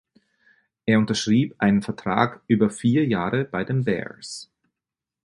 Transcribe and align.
Er 0.87 0.97
unterschrieb 0.97 1.53
einen 1.59 1.83
Vertrag 1.83 2.41
über 2.47 2.71
vier 2.71 3.05
Jahre 3.05 3.45
bei 3.45 3.63
den 3.63 3.83
Bears. 3.83 4.49